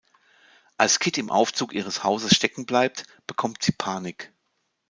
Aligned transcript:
Als 0.77 0.97
Kit 0.97 1.19
im 1.19 1.29
Aufzug 1.29 1.73
ihres 1.75 2.03
Hauses 2.03 2.35
stecken 2.35 2.65
bleibt, 2.65 3.03
bekommt 3.27 3.61
sie 3.61 3.71
Panik. 3.71 4.33